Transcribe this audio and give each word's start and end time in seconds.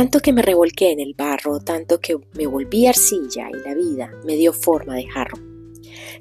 Tanto 0.00 0.20
que 0.20 0.32
me 0.32 0.40
revolqué 0.40 0.92
en 0.92 0.98
el 0.98 1.12
barro, 1.12 1.60
tanto 1.60 2.00
que 2.00 2.16
me 2.32 2.46
volví 2.46 2.86
arcilla 2.86 3.50
y 3.50 3.68
la 3.68 3.74
vida 3.74 4.10
me 4.24 4.34
dio 4.34 4.54
forma 4.54 4.94
de 4.96 5.06
jarro. 5.06 5.36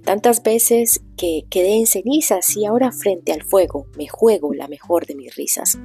Tantas 0.03 0.43
veces 0.43 0.99
que 1.15 1.45
quedé 1.49 1.77
en 1.77 1.87
cenizas 1.87 2.57
y 2.57 2.65
ahora 2.65 2.91
frente 2.91 3.31
al 3.31 3.41
fuego 3.41 3.87
me 3.97 4.09
juego 4.09 4.53
la 4.53 4.67
mejor 4.67 5.05
de 5.05 5.15
mis 5.15 5.33
risas. 5.33 5.79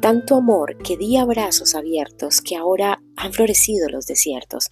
Tanto 0.00 0.36
amor 0.36 0.78
que 0.78 0.96
di 0.96 1.16
abrazos 1.16 1.74
abiertos 1.74 2.40
que 2.40 2.54
ahora 2.54 3.02
han 3.16 3.32
florecido 3.32 3.88
los 3.88 4.06
desiertos. 4.06 4.70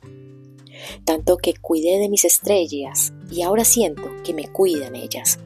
Tanto 1.04 1.38
que 1.38 1.54
cuidé 1.54 1.98
de 1.98 2.09
mis 2.09 2.25
estrellas 2.25 3.12
y 3.32 3.43
ahora 3.43 3.64
siento 3.64 4.12
que 4.22 4.32
me 4.32 4.46
cuidan 4.46 4.95
ellas. 4.95 5.41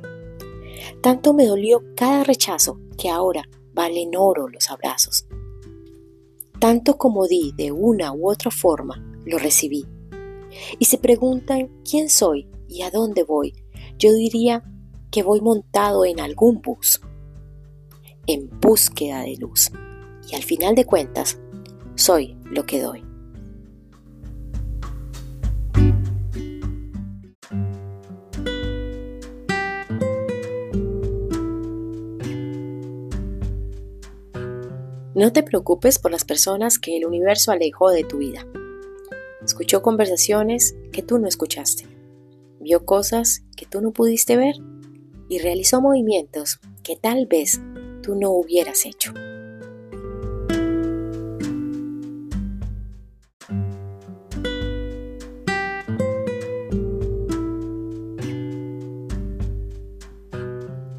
Tanto 1.01 1.33
me 1.33 1.47
dolió 1.47 1.83
cada 1.97 2.23
rechazo 2.23 2.79
que 2.99 3.09
ahora 3.09 3.49
valen 3.73 4.15
oro 4.15 4.47
los 4.47 4.71
abrazos. 4.71 5.25
Tanto 6.59 6.97
como 6.99 7.27
di 7.27 7.53
de 7.57 7.73
una 7.73 8.13
u 8.13 8.31
otra 8.31 8.51
forma, 8.51 9.05
lo 9.25 9.39
recibí. 9.39 9.87
Y 10.79 10.87
se 10.87 10.99
preguntan 10.99 11.71
quién 11.89 12.09
soy 12.09 12.49
y 12.69 12.83
a 12.83 12.91
dónde 12.91 13.23
voy, 13.23 13.55
yo 13.99 14.13
diría 14.13 14.65
que 15.11 15.23
voy 15.23 15.41
montado 15.41 16.05
en 16.05 16.21
algún 16.21 16.61
bus, 16.61 17.01
en 18.27 18.51
búsqueda 18.61 19.23
de 19.23 19.37
luz. 19.37 19.71
Y 20.31 20.35
al 20.35 20.43
final 20.43 20.75
de 20.75 20.85
cuentas, 20.85 21.39
soy 21.95 22.37
lo 22.51 22.67
que 22.67 22.81
doy. 22.81 23.08
No 35.19 35.33
te 35.33 35.43
preocupes 35.43 35.99
por 35.99 36.13
las 36.13 36.25
personas 36.25 36.79
que 36.79 36.97
el 36.97 37.05
universo 37.05 37.51
alejó 37.51 37.91
de 37.91 38.05
tu 38.05 38.19
vida. 38.19 38.47
Escuchó 39.45 39.83
conversaciones 39.83 40.77
que 40.93 41.03
tú 41.03 41.19
no 41.19 41.27
escuchaste. 41.27 41.89
Vio 42.61 42.85
cosas 42.85 43.43
que 43.57 43.67
tú 43.67 43.81
no 43.81 43.91
pudiste 43.91 44.37
ver 44.37 44.55
y 45.29 45.41
realizó 45.41 45.81
movimientos 45.81 46.61
que 46.85 46.95
tal 46.95 47.27
vez 47.27 47.61
tú 48.01 48.15
no 48.15 48.31
hubieras 48.31 48.87
hecho. 48.87 49.13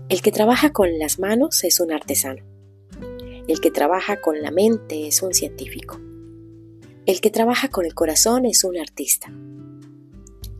El 0.09 0.21
que 0.21 0.33
trabaja 0.33 0.73
con 0.73 0.99
las 0.99 1.19
manos 1.19 1.63
es 1.63 1.79
un 1.79 1.93
artesano. 1.93 2.48
El 3.49 3.61
que 3.61 3.71
trabaja 3.71 4.21
con 4.21 4.43
la 4.43 4.51
mente 4.51 5.07
es 5.07 5.23
un 5.23 5.33
científico. 5.33 5.99
El 7.07 7.19
que 7.19 7.31
trabaja 7.31 7.69
con 7.69 7.83
el 7.83 7.95
corazón 7.95 8.45
es 8.45 8.63
un 8.63 8.77
artista. 8.77 9.33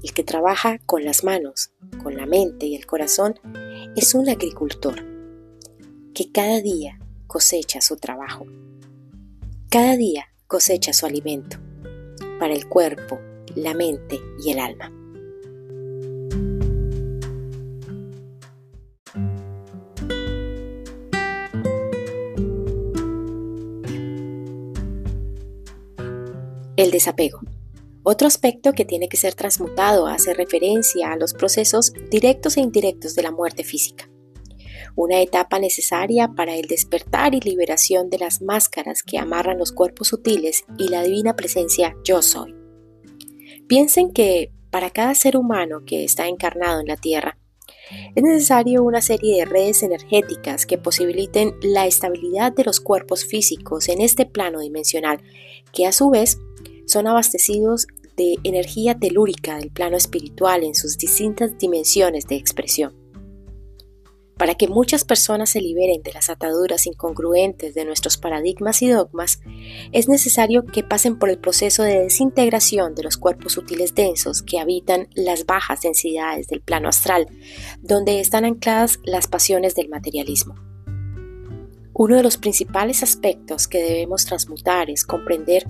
El 0.01 0.11
que 0.15 0.23
trabaja 0.23 0.79
con 0.87 1.05
las 1.05 1.23
manos, 1.23 1.71
con 2.01 2.17
la 2.17 2.25
mente 2.25 2.65
y 2.65 2.75
el 2.75 2.87
corazón 2.87 3.35
es 3.95 4.15
un 4.15 4.27
agricultor 4.27 5.05
que 6.15 6.31
cada 6.31 6.61
día 6.61 6.97
cosecha 7.27 7.79
su 7.79 7.95
trabajo. 7.95 8.47
Cada 9.69 9.95
día 9.95 10.25
cosecha 10.47 10.91
su 10.91 11.05
alimento 11.05 11.57
para 12.39 12.55
el 12.55 12.67
cuerpo, 12.67 13.19
la 13.53 13.75
mente 13.75 14.19
y 14.43 14.49
el 14.49 14.57
alma. 14.57 14.91
El 26.79 26.91
desapego. 26.91 27.41
Otro 28.03 28.25
aspecto 28.25 28.71
que 28.71 28.85
tiene 28.85 29.09
que 29.09 29.17
ser 29.17 29.33
transmutado 29.33 30.07
hace 30.07 30.33
referencia 30.33 31.11
a 31.11 31.17
los 31.17 31.33
procesos 31.33 31.91
directos 32.09 32.55
e 32.55 32.61
indirectos 32.61 33.15
de 33.15 33.23
la 33.23 33.31
muerte 33.31 33.65
física. 33.65 34.09
Una 34.95 35.19
etapa 35.19 35.59
necesaria 35.59 36.29
para 36.29 36.55
el 36.55 36.67
despertar 36.67 37.35
y 37.35 37.41
liberación 37.41 38.09
de 38.09 38.19
las 38.19 38.41
máscaras 38.41 39.03
que 39.03 39.17
amarran 39.17 39.57
los 39.57 39.73
cuerpos 39.73 40.07
sutiles 40.07 40.63
y 40.77 40.87
la 40.87 41.03
divina 41.03 41.35
presencia 41.35 41.97
yo 42.05 42.21
soy. 42.21 42.55
Piensen 43.67 44.13
que 44.13 44.53
para 44.71 44.89
cada 44.89 45.15
ser 45.15 45.35
humano 45.35 45.81
que 45.85 46.05
está 46.05 46.29
encarnado 46.29 46.79
en 46.79 46.87
la 46.87 46.95
Tierra, 46.95 47.37
es 48.15 48.23
necesario 48.23 48.83
una 48.83 49.01
serie 49.01 49.37
de 49.37 49.45
redes 49.45 49.83
energéticas 49.83 50.65
que 50.65 50.77
posibiliten 50.77 51.55
la 51.61 51.87
estabilidad 51.87 52.53
de 52.53 52.63
los 52.63 52.79
cuerpos 52.79 53.25
físicos 53.25 53.89
en 53.89 54.01
este 54.01 54.25
plano 54.25 54.59
dimensional, 54.59 55.21
que 55.73 55.85
a 55.85 55.91
su 55.91 56.09
vez 56.09 56.39
son 56.89 57.05
abastecidos 57.05 57.85
de 58.17 58.37
energía 58.43 58.97
telúrica 58.97 59.57
del 59.57 59.69
plano 59.69 59.95
espiritual 59.95 60.63
en 60.63 60.73
sus 60.73 60.97
distintas 60.97 61.57
dimensiones 61.57 62.25
de 62.25 62.35
expresión. 62.35 62.97
Para 64.37 64.55
que 64.55 64.67
muchas 64.67 65.03
personas 65.03 65.51
se 65.51 65.61
liberen 65.61 66.01
de 66.01 66.13
las 66.13 66.29
ataduras 66.29 66.87
incongruentes 66.87 67.75
de 67.75 67.85
nuestros 67.85 68.17
paradigmas 68.17 68.81
y 68.81 68.87
dogmas, 68.87 69.39
es 69.91 70.07
necesario 70.07 70.65
que 70.65 70.81
pasen 70.81 71.19
por 71.19 71.29
el 71.29 71.37
proceso 71.37 71.83
de 71.83 71.99
desintegración 71.99 72.95
de 72.95 73.03
los 73.03 73.17
cuerpos 73.17 73.53
sutiles 73.53 73.93
densos 73.93 74.41
que 74.41 74.59
habitan 74.59 75.09
las 75.13 75.45
bajas 75.45 75.81
densidades 75.81 76.47
del 76.47 76.61
plano 76.61 76.89
astral, 76.89 77.27
donde 77.81 78.19
están 78.19 78.45
ancladas 78.45 78.99
las 79.03 79.27
pasiones 79.27 79.75
del 79.75 79.89
materialismo. 79.89 80.55
Uno 81.93 82.15
de 82.15 82.23
los 82.23 82.37
principales 82.37 83.03
aspectos 83.03 83.67
que 83.67 83.83
debemos 83.83 84.25
transmutar 84.25 84.89
es 84.89 85.03
comprender 85.03 85.67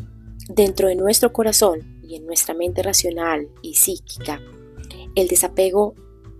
dentro 0.49 0.87
de 0.87 0.95
nuestro 0.95 1.31
corazón 1.31 2.01
y 2.03 2.15
en 2.15 2.25
nuestra 2.25 2.53
mente 2.53 2.83
racional 2.83 3.47
y 3.61 3.75
psíquica 3.75 4.41
el 5.15 5.27
desapego 5.27 5.95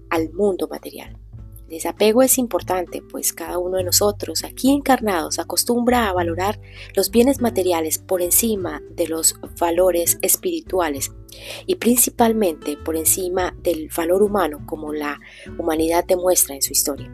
al 0.10 0.34
mundo 0.34 0.68
material. 0.68 1.16
El 1.64 1.76
desapego 1.76 2.24
es 2.24 2.40
importante, 2.40 3.04
pues 3.04 3.32
cada 3.32 3.60
uno 3.60 3.78
de 3.78 3.84
nosotros 3.84 4.44
aquí 4.44 4.72
encarnados 4.72 5.38
acostumbra 5.38 6.10
a 6.10 6.14
valorar 6.14 6.60
los 6.96 7.12
bienes 7.12 7.42
materiales 7.42 8.00
por 8.00 8.24
encima 8.24 8.82
de 8.90 9.08
los 9.08 9.36
valores 9.60 10.18
espirituales 10.24 11.12
y 11.68 11.76
principalmente 11.76 12.76
por 12.78 12.96
encima 12.96 13.56
del 13.62 13.90
valor 13.96 14.24
humano 14.24 14.64
como 14.66 14.94
la 14.94 15.20
humanidad 15.60 16.04
demuestra 16.06 16.56
en 16.56 16.64
su 16.64 16.74
historia. 16.74 17.12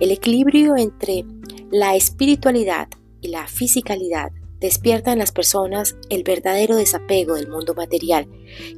El 0.00 0.10
equilibrio 0.10 0.76
entre 0.76 1.26
la 1.70 1.94
espiritualidad 1.94 2.88
y 3.20 3.28
la 3.28 3.46
fisicalidad 3.46 4.32
despierta 4.64 5.12
en 5.12 5.18
las 5.18 5.30
personas 5.30 5.94
el 6.08 6.22
verdadero 6.22 6.76
desapego 6.76 7.34
del 7.34 7.48
mundo 7.48 7.74
material 7.74 8.26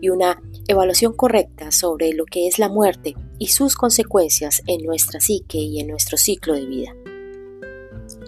y 0.00 0.08
una 0.08 0.42
evaluación 0.66 1.12
correcta 1.12 1.70
sobre 1.70 2.12
lo 2.12 2.24
que 2.24 2.48
es 2.48 2.58
la 2.58 2.68
muerte 2.68 3.14
y 3.38 3.48
sus 3.48 3.76
consecuencias 3.76 4.62
en 4.66 4.84
nuestra 4.84 5.20
psique 5.20 5.58
y 5.58 5.78
en 5.78 5.86
nuestro 5.86 6.18
ciclo 6.18 6.54
de 6.54 6.66
vida. 6.66 6.92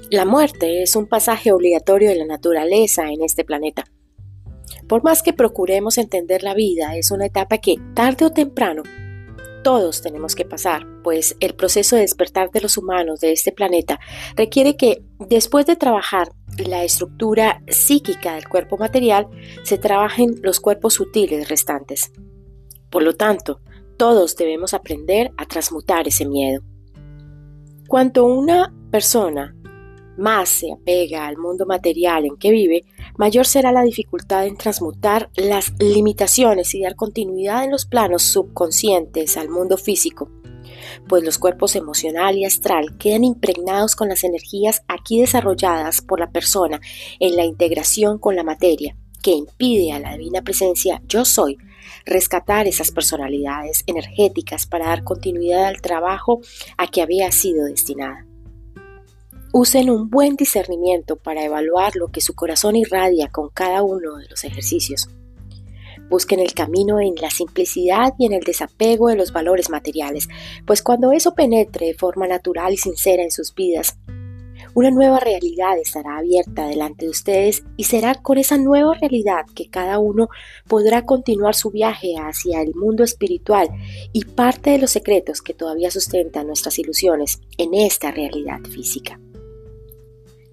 La 0.08 0.24
muerte 0.24 0.84
es 0.84 0.94
un 0.94 1.08
pasaje 1.08 1.50
obligatorio 1.50 2.10
de 2.10 2.14
la 2.14 2.26
naturaleza 2.26 3.10
en 3.10 3.24
este 3.24 3.44
planeta. 3.44 3.86
Por 4.86 5.02
más 5.02 5.24
que 5.24 5.32
procuremos 5.32 5.98
entender 5.98 6.44
la 6.44 6.54
vida, 6.54 6.96
es 6.96 7.10
una 7.10 7.26
etapa 7.26 7.58
que 7.58 7.74
tarde 7.92 8.26
o 8.26 8.30
temprano 8.30 8.84
todos 9.64 10.00
tenemos 10.00 10.34
que 10.34 10.44
pasar, 10.44 10.86
pues 11.02 11.36
el 11.40 11.54
proceso 11.54 11.96
de 11.96 12.02
despertar 12.02 12.50
de 12.52 12.60
los 12.60 12.78
humanos 12.78 13.20
de 13.20 13.32
este 13.32 13.52
planeta 13.52 13.98
requiere 14.36 14.76
que, 14.76 15.02
después 15.18 15.66
de 15.66 15.76
trabajar 15.76 16.30
la 16.66 16.84
estructura 16.84 17.62
psíquica 17.68 18.34
del 18.34 18.48
cuerpo 18.48 18.76
material, 18.76 19.28
se 19.62 19.78
trabajen 19.78 20.36
los 20.42 20.60
cuerpos 20.60 20.94
sutiles 20.94 21.48
restantes. 21.48 22.12
Por 22.90 23.02
lo 23.02 23.14
tanto, 23.14 23.60
todos 23.96 24.36
debemos 24.36 24.74
aprender 24.74 25.32
a 25.36 25.46
transmutar 25.46 26.08
ese 26.08 26.26
miedo. 26.26 26.62
Cuanto 27.88 28.24
una 28.24 28.72
persona 28.90 29.54
más 30.18 30.48
se 30.48 30.72
apega 30.72 31.26
al 31.26 31.38
mundo 31.38 31.64
material 31.64 32.26
en 32.26 32.36
que 32.36 32.50
vive, 32.50 32.84
mayor 33.16 33.46
será 33.46 33.72
la 33.72 33.82
dificultad 33.82 34.46
en 34.46 34.56
transmutar 34.56 35.30
las 35.36 35.72
limitaciones 35.78 36.74
y 36.74 36.82
dar 36.82 36.96
continuidad 36.96 37.64
en 37.64 37.70
los 37.70 37.86
planos 37.86 38.22
subconscientes 38.22 39.36
al 39.36 39.48
mundo 39.48 39.76
físico, 39.76 40.30
pues 41.08 41.22
los 41.24 41.38
cuerpos 41.38 41.76
emocional 41.76 42.36
y 42.36 42.44
astral 42.44 42.96
quedan 42.98 43.24
impregnados 43.24 43.96
con 43.96 44.08
las 44.08 44.24
energías 44.24 44.82
aquí 44.88 45.20
desarrolladas 45.20 46.00
por 46.00 46.20
la 46.20 46.30
persona 46.30 46.80
en 47.20 47.36
la 47.36 47.44
integración 47.44 48.18
con 48.18 48.36
la 48.36 48.44
materia, 48.44 48.96
que 49.22 49.32
impide 49.32 49.92
a 49.92 49.98
la 49.98 50.16
divina 50.16 50.42
presencia 50.42 51.02
yo 51.06 51.24
soy 51.24 51.58
rescatar 52.04 52.66
esas 52.66 52.90
personalidades 52.90 53.84
energéticas 53.86 54.66
para 54.66 54.86
dar 54.86 55.04
continuidad 55.04 55.66
al 55.66 55.80
trabajo 55.80 56.40
a 56.76 56.86
que 56.86 57.02
había 57.02 57.30
sido 57.32 57.66
destinada. 57.66 58.26
Usen 59.52 59.88
un 59.88 60.10
buen 60.10 60.36
discernimiento 60.36 61.16
para 61.16 61.44
evaluar 61.44 61.96
lo 61.96 62.08
que 62.08 62.20
su 62.20 62.34
corazón 62.34 62.76
irradia 62.76 63.28
con 63.28 63.48
cada 63.48 63.82
uno 63.82 64.16
de 64.16 64.28
los 64.28 64.44
ejercicios. 64.44 65.08
Busquen 66.08 66.40
el 66.40 66.54
camino 66.54 67.00
en 67.00 67.14
la 67.16 67.30
simplicidad 67.30 68.14
y 68.18 68.26
en 68.26 68.32
el 68.32 68.42
desapego 68.42 69.08
de 69.08 69.16
los 69.16 69.32
valores 69.32 69.70
materiales, 69.70 70.28
pues 70.66 70.82
cuando 70.82 71.12
eso 71.12 71.34
penetre 71.34 71.86
de 71.86 71.94
forma 71.94 72.26
natural 72.26 72.72
y 72.72 72.76
sincera 72.78 73.22
en 73.22 73.30
sus 73.30 73.54
vidas, 73.54 73.98
Una 74.74 74.90
nueva 74.90 75.18
realidad 75.18 75.78
estará 75.78 76.18
abierta 76.18 76.66
delante 76.66 77.06
de 77.06 77.10
ustedes 77.10 77.64
y 77.76 77.84
será 77.84 78.14
con 78.16 78.38
esa 78.38 78.58
nueva 78.58 78.94
realidad 78.94 79.44
que 79.54 79.68
cada 79.68 79.98
uno 79.98 80.28
podrá 80.68 81.04
continuar 81.04 81.54
su 81.54 81.70
viaje 81.70 82.14
hacia 82.16 82.60
el 82.62 82.74
mundo 82.74 83.02
espiritual 83.02 83.68
y 84.12 84.24
parte 84.24 84.70
de 84.70 84.78
los 84.78 84.90
secretos 84.90 85.42
que 85.42 85.54
todavía 85.54 85.90
sustentan 85.90 86.46
nuestras 86.46 86.78
ilusiones 86.78 87.40
en 87.56 87.74
esta 87.74 88.10
realidad 88.10 88.60
física. 88.70 89.18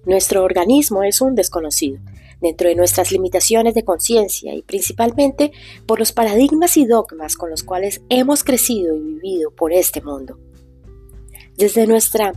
Nuestro 0.04 0.44
organismo 0.44 1.02
es 1.02 1.20
un 1.20 1.34
desconocido 1.34 2.00
dentro 2.40 2.68
de 2.68 2.74
nuestras 2.74 3.12
limitaciones 3.12 3.74
de 3.74 3.84
conciencia 3.84 4.54
y 4.54 4.62
principalmente 4.62 5.52
por 5.86 5.98
los 5.98 6.12
paradigmas 6.12 6.76
y 6.76 6.86
dogmas 6.86 7.36
con 7.36 7.50
los 7.50 7.62
cuales 7.62 8.02
hemos 8.08 8.44
crecido 8.44 8.94
y 8.94 9.00
vivido 9.00 9.50
por 9.50 9.72
este 9.72 10.02
mundo. 10.02 10.38
Desde 11.56 11.86
nuestra 11.86 12.32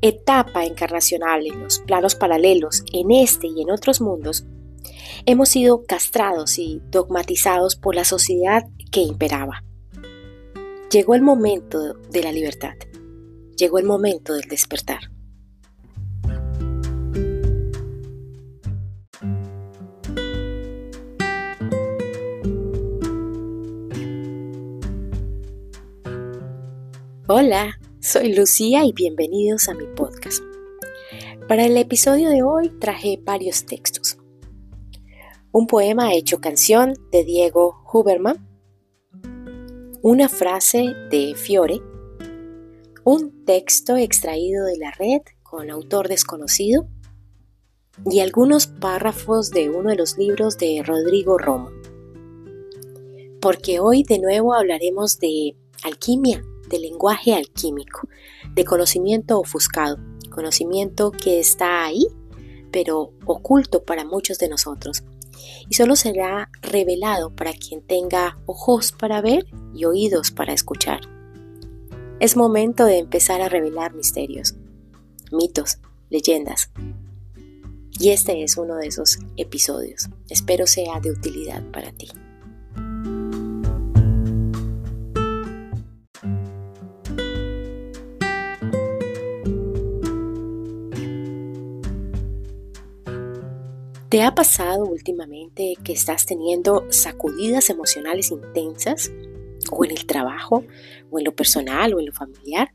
etapa 0.00 0.64
encarnacional 0.64 1.46
en 1.46 1.62
los 1.62 1.78
planos 1.80 2.14
paralelos, 2.14 2.84
en 2.92 3.10
este 3.10 3.46
y 3.46 3.62
en 3.62 3.70
otros 3.70 4.00
mundos, 4.00 4.44
hemos 5.24 5.48
sido 5.48 5.84
castrados 5.84 6.58
y 6.58 6.82
dogmatizados 6.90 7.76
por 7.76 7.94
la 7.94 8.04
sociedad 8.04 8.64
que 8.90 9.00
imperaba. 9.00 9.62
Llegó 10.90 11.14
el 11.14 11.22
momento 11.22 11.94
de 11.94 12.22
la 12.22 12.32
libertad, 12.32 12.74
llegó 13.56 13.78
el 13.78 13.84
momento 13.84 14.34
del 14.34 14.48
despertar. 14.48 15.15
Hola, 27.28 27.80
soy 27.98 28.36
Lucía 28.36 28.84
y 28.84 28.92
bienvenidos 28.92 29.68
a 29.68 29.74
mi 29.74 29.84
podcast. 29.96 30.44
Para 31.48 31.66
el 31.66 31.76
episodio 31.76 32.30
de 32.30 32.44
hoy 32.44 32.68
traje 32.78 33.20
varios 33.20 33.66
textos. 33.66 34.16
Un 35.50 35.66
poema 35.66 36.14
hecho 36.14 36.40
canción 36.40 36.94
de 37.10 37.24
Diego 37.24 37.82
Huberman, 37.92 38.48
una 40.02 40.28
frase 40.28 40.94
de 41.10 41.34
Fiore, 41.34 41.82
un 43.02 43.44
texto 43.44 43.96
extraído 43.96 44.64
de 44.64 44.78
la 44.78 44.92
red 44.92 45.22
con 45.42 45.68
autor 45.68 46.06
desconocido 46.06 46.86
y 48.08 48.20
algunos 48.20 48.68
párrafos 48.68 49.50
de 49.50 49.68
uno 49.68 49.90
de 49.90 49.96
los 49.96 50.16
libros 50.16 50.58
de 50.58 50.80
Rodrigo 50.86 51.38
Romo. 51.38 51.70
Porque 53.40 53.80
hoy 53.80 54.04
de 54.04 54.20
nuevo 54.20 54.54
hablaremos 54.54 55.18
de 55.18 55.56
alquimia 55.82 56.44
de 56.68 56.78
lenguaje 56.78 57.34
alquímico, 57.34 58.08
de 58.54 58.64
conocimiento 58.64 59.38
ofuscado, 59.38 59.98
conocimiento 60.30 61.10
que 61.10 61.40
está 61.40 61.84
ahí, 61.84 62.06
pero 62.70 63.12
oculto 63.24 63.84
para 63.84 64.04
muchos 64.04 64.38
de 64.38 64.48
nosotros, 64.48 65.02
y 65.68 65.74
solo 65.74 65.96
será 65.96 66.50
revelado 66.62 67.34
para 67.34 67.52
quien 67.52 67.82
tenga 67.82 68.38
ojos 68.46 68.92
para 68.92 69.20
ver 69.20 69.46
y 69.74 69.84
oídos 69.84 70.30
para 70.30 70.52
escuchar. 70.52 71.00
Es 72.18 72.36
momento 72.36 72.84
de 72.84 72.98
empezar 72.98 73.42
a 73.42 73.48
revelar 73.48 73.94
misterios, 73.94 74.54
mitos, 75.32 75.78
leyendas. 76.08 76.70
Y 77.98 78.10
este 78.10 78.42
es 78.42 78.56
uno 78.56 78.76
de 78.76 78.88
esos 78.88 79.18
episodios. 79.36 80.08
Espero 80.28 80.66
sea 80.66 81.00
de 81.00 81.10
utilidad 81.10 81.62
para 81.72 81.92
ti. 81.92 82.08
¿Te 94.08 94.22
ha 94.22 94.36
pasado 94.36 94.84
últimamente 94.84 95.74
que 95.82 95.92
estás 95.92 96.26
teniendo 96.26 96.86
sacudidas 96.90 97.70
emocionales 97.70 98.30
intensas? 98.30 99.10
¿O 99.72 99.84
en 99.84 99.90
el 99.90 100.06
trabajo? 100.06 100.62
¿O 101.10 101.18
en 101.18 101.24
lo 101.24 101.34
personal? 101.34 101.92
¿O 101.92 101.98
en 101.98 102.06
lo 102.06 102.12
familiar? 102.12 102.72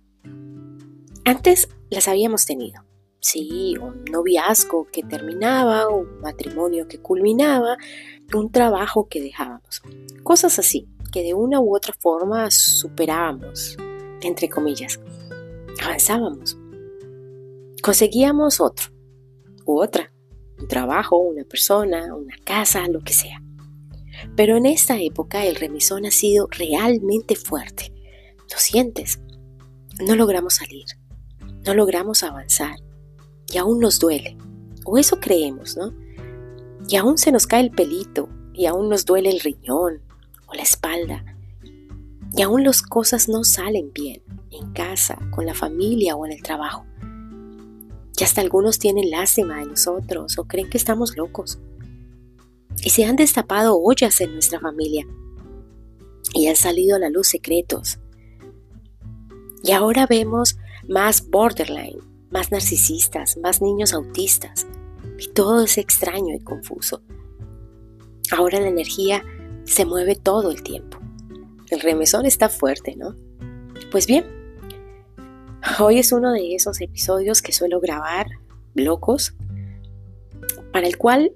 Antes 1.24 1.70
las 1.90 2.10
habíamos 2.10 2.46
tenido. 2.46 2.84
Sí, 3.22 3.78
un 3.82 4.04
noviazgo 4.12 4.88
que 4.92 5.04
terminaba, 5.04 5.88
un 5.88 6.20
matrimonio 6.20 6.90
que 6.90 7.00
culminaba, 7.00 7.78
un 8.34 8.52
trabajo 8.52 9.08
que 9.08 9.22
dejábamos. 9.22 9.82
Cosas 10.24 10.60
así, 10.60 10.90
que 11.14 11.24
de 11.24 11.34
una 11.34 11.62
u 11.62 11.74
otra 11.74 11.94
forma 11.98 12.52
superábamos, 12.52 13.78
entre 14.22 14.50
comillas. 14.50 15.00
Avanzábamos. 15.82 16.58
Conseguíamos 17.82 18.60
otro, 18.60 18.88
u 19.66 19.82
otra 19.82 20.11
un 20.62 20.68
trabajo, 20.68 21.18
una 21.18 21.44
persona, 21.44 22.14
una 22.14 22.36
casa, 22.44 22.88
lo 22.88 23.02
que 23.02 23.14
sea. 23.14 23.42
Pero 24.36 24.58
en 24.58 24.66
esta 24.66 25.02
época 25.02 25.46
el 25.46 25.56
remisón 25.56 26.06
ha 26.06 26.12
sido 26.12 26.48
realmente 26.52 27.36
fuerte. 27.36 27.94
Lo 28.52 28.58
sientes. 28.58 29.20
No 30.06 30.16
logramos 30.16 30.56
salir. 30.56 30.86
No 31.66 31.74
logramos 31.74 32.24
avanzar. 32.24 32.76
Y 33.52 33.58
aún 33.58 33.80
nos 33.80 34.00
duele. 34.00 34.38
O 34.86 34.98
eso 34.98 35.20
creemos, 35.20 35.78
¿no? 35.78 35.94
Y 36.88 36.96
aún 36.96 37.18
se 37.18 37.32
nos 37.32 37.48
cae 37.48 37.62
el 37.62 37.72
pelito. 37.72 38.30
Y 38.54 38.66
aún 38.66 38.90
nos 38.90 39.06
duele 39.06 39.30
el 39.30 39.40
riñón 39.40 40.02
o 40.48 40.54
la 40.54 40.62
espalda. 40.62 41.26
Y 42.34 42.42
aún 42.42 42.64
las 42.64 42.82
cosas 42.82 43.28
no 43.28 43.44
salen 43.44 43.92
bien 43.94 44.22
en 44.52 44.72
casa, 44.74 45.18
con 45.32 45.46
la 45.46 45.54
familia 45.54 46.16
o 46.16 46.26
en 46.26 46.34
el 46.34 46.44
trabajo. 46.44 46.86
Y 48.18 48.24
hasta 48.24 48.42
algunos 48.42 48.78
tienen 48.80 49.10
lástima 49.10 49.58
de 49.60 49.66
nosotros 49.66 50.38
o 50.38 50.46
creen 50.46 50.70
que 50.70 50.78
estamos 50.78 51.18
locos. 51.18 51.60
Y 52.84 52.90
se 52.92 53.06
han 53.06 53.16
destapado 53.16 53.78
ollas 53.78 54.22
en 54.22 54.34
nuestra 54.34 54.60
familia. 54.60 55.08
Y 56.34 56.48
han 56.48 56.56
salido 56.56 56.96
a 56.96 57.00
la 57.00 57.10
luz 57.10 57.28
secretos. 57.28 58.00
Y 59.64 59.72
ahora 59.72 60.08
vemos 60.08 60.58
más 60.88 61.30
borderline, 61.30 62.00
más 62.30 62.52
narcisistas, 62.52 63.38
más 63.38 63.62
niños 63.62 63.94
autistas. 63.94 64.68
Y 65.20 65.28
todo 65.30 65.64
es 65.64 65.78
extraño 65.78 66.36
y 66.36 66.40
confuso. 66.40 67.02
Ahora 68.32 68.60
la 68.60 68.70
energía 68.70 69.24
se 69.66 69.86
mueve 69.86 70.16
todo 70.16 70.52
el 70.52 70.64
tiempo. 70.64 70.98
El 71.70 71.82
remesón 71.82 72.26
está 72.26 72.50
fuerte, 72.50 72.96
¿no? 72.96 73.16
Pues 73.92 74.08
bien, 74.08 74.26
Hoy 75.80 76.00
es 76.00 76.12
uno 76.12 76.32
de 76.32 76.56
esos 76.56 76.82
episodios 76.82 77.42
que 77.42 77.52
suelo 77.52 77.80
grabar, 77.80 78.28
locos, 78.74 79.36
para 80.74 80.88
el 80.88 80.98
cual 80.98 81.34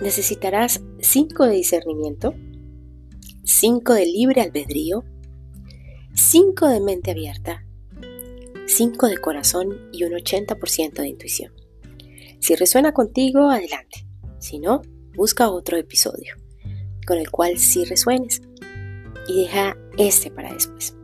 necesitarás 0.00 0.82
5 1.00 1.46
de 1.46 1.54
discernimiento, 1.54 2.34
5 3.44 3.94
de 3.94 4.06
libre 4.06 4.42
albedrío, 4.42 5.04
5 6.12 6.68
de 6.68 6.80
mente 6.80 7.10
abierta, 7.10 7.64
5 8.66 9.06
de 9.06 9.18
corazón 9.18 9.88
y 9.92 10.04
un 10.04 10.12
80% 10.12 10.94
de 10.94 11.08
intuición. 11.08 11.52
Si 12.40 12.56
resuena 12.56 12.92
contigo, 12.92 13.50
adelante. 13.50 14.06
Si 14.38 14.58
no, 14.58 14.82
busca 15.16 15.48
otro 15.48 15.78
episodio 15.78 16.34
con 17.06 17.18
el 17.18 17.30
cual 17.30 17.58
sí 17.58 17.84
resuenes 17.84 18.42
y 19.28 19.42
deja 19.42 19.76
este 19.96 20.30
para 20.30 20.52
después. 20.52 20.96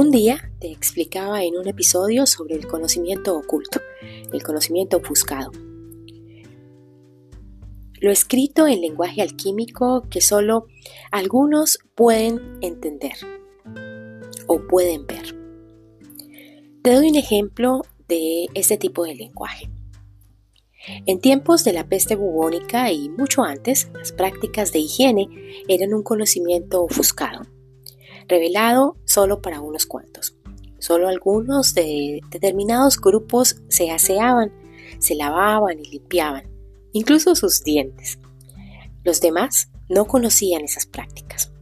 Un 0.00 0.10
día 0.10 0.50
te 0.60 0.72
explicaba 0.72 1.44
en 1.44 1.58
un 1.58 1.68
episodio 1.68 2.24
sobre 2.24 2.54
el 2.54 2.66
conocimiento 2.66 3.36
oculto, 3.36 3.82
el 4.32 4.42
conocimiento 4.42 4.96
ofuscado. 4.96 5.52
Lo 8.00 8.10
escrito 8.10 8.66
en 8.66 8.80
lenguaje 8.80 9.20
alquímico 9.20 10.06
que 10.08 10.22
solo 10.22 10.68
algunos 11.10 11.80
pueden 11.94 12.40
entender 12.62 13.12
o 14.46 14.66
pueden 14.66 15.06
ver. 15.06 15.36
Te 16.82 16.94
doy 16.94 17.10
un 17.10 17.16
ejemplo 17.16 17.82
de 18.08 18.46
este 18.54 18.78
tipo 18.78 19.04
de 19.04 19.16
lenguaje. 19.16 19.68
En 21.04 21.20
tiempos 21.20 21.62
de 21.62 21.74
la 21.74 21.90
peste 21.90 22.16
bubónica 22.16 22.90
y 22.90 23.10
mucho 23.10 23.42
antes, 23.42 23.90
las 23.92 24.12
prácticas 24.12 24.72
de 24.72 24.78
higiene 24.78 25.28
eran 25.68 25.92
un 25.92 26.02
conocimiento 26.02 26.84
ofuscado 26.84 27.42
revelado 28.30 28.96
solo 29.04 29.42
para 29.42 29.60
unos 29.60 29.84
cuantos. 29.84 30.36
Solo 30.78 31.08
algunos 31.08 31.74
de 31.74 32.20
determinados 32.30 32.98
grupos 32.98 33.62
se 33.68 33.90
aseaban, 33.90 34.52
se 34.98 35.14
lavaban 35.14 35.78
y 35.78 35.90
limpiaban, 35.90 36.44
incluso 36.92 37.34
sus 37.34 37.62
dientes. 37.62 38.18
Los 39.04 39.20
demás 39.20 39.70
no 39.88 40.06
conocían 40.06 40.62
esas 40.62 40.86
prácticas. 40.86 41.52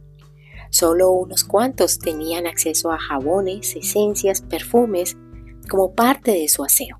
Solo 0.69 1.11
unos 1.11 1.43
cuantos 1.43 1.99
tenían 1.99 2.45
acceso 2.45 2.91
a 2.91 2.99
jabones, 2.99 3.75
esencias, 3.75 4.41
perfumes 4.41 5.17
como 5.67 5.95
parte 5.95 6.31
de 6.31 6.47
su 6.47 6.63
aseo. 6.63 6.99